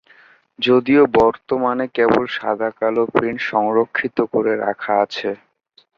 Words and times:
যদিও 0.59 1.03
বর্তমানে 1.15 1.85
কেবল 1.95 2.23
সাদা 2.37 2.69
কালো 2.79 3.03
প্রিন্ট 3.13 3.39
সংরক্ষিত 3.49 4.17
করে 4.33 4.53
রাখা 4.63 4.93
আছে। 5.03 5.29